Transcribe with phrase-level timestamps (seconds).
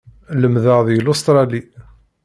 [0.41, 1.61] Lemdeɣ deg Lustṛali.